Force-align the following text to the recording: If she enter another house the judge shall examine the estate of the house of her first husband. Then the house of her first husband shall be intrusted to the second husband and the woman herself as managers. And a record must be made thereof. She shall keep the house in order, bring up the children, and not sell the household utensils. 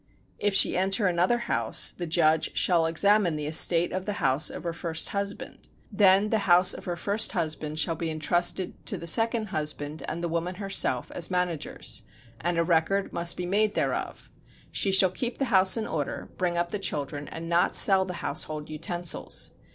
If 0.39 0.55
she 0.55 0.75
enter 0.75 1.05
another 1.05 1.37
house 1.37 1.91
the 1.91 2.07
judge 2.07 2.57
shall 2.57 2.87
examine 2.87 3.35
the 3.35 3.45
estate 3.45 3.91
of 3.91 4.07
the 4.07 4.13
house 4.13 4.49
of 4.49 4.63
her 4.63 4.73
first 4.73 5.09
husband. 5.09 5.69
Then 5.91 6.29
the 6.29 6.39
house 6.49 6.73
of 6.73 6.85
her 6.85 6.95
first 6.95 7.33
husband 7.33 7.77
shall 7.77 7.93
be 7.93 8.09
intrusted 8.09 8.83
to 8.87 8.97
the 8.97 9.05
second 9.05 9.49
husband 9.49 10.01
and 10.07 10.23
the 10.23 10.27
woman 10.27 10.55
herself 10.55 11.11
as 11.11 11.29
managers. 11.29 12.01
And 12.39 12.57
a 12.57 12.63
record 12.63 13.13
must 13.13 13.37
be 13.37 13.45
made 13.45 13.75
thereof. 13.75 14.31
She 14.71 14.91
shall 14.91 15.11
keep 15.11 15.37
the 15.37 15.45
house 15.53 15.77
in 15.77 15.85
order, 15.85 16.29
bring 16.35 16.57
up 16.57 16.71
the 16.71 16.79
children, 16.79 17.27
and 17.27 17.47
not 17.47 17.75
sell 17.75 18.03
the 18.03 18.15
household 18.25 18.71
utensils. 18.71 19.51